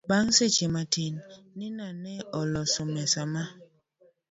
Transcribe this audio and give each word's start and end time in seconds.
Bang' 0.09 0.31
seche 0.37 0.67
matin, 0.75 1.13
Nina 1.57 1.87
ne 2.03 2.15
oloso 2.39 2.83
mesa 2.93 3.21
ma 3.33 3.43